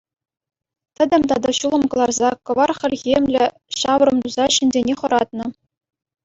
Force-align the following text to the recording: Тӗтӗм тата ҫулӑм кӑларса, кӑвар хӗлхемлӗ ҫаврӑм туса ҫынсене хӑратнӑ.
Тӗтӗм 0.99 1.23
тата 1.31 1.51
ҫулӑм 1.57 1.83
кӑларса, 1.95 2.29
кӑвар 2.51 2.71
хӗлхемлӗ 2.79 3.45
ҫаврӑм 3.83 4.17
туса 4.25 4.45
ҫынсене 4.57 4.93
хӑратнӑ. 5.05 5.45